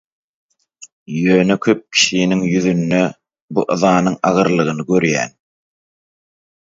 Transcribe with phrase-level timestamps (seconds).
[1.17, 3.01] Ýöne köp kişiniň ýüzünde
[3.53, 5.31] bu yzanyň agyrlygyny görýän.